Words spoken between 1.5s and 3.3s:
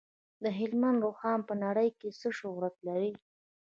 نړۍ کې څه شهرت لري؟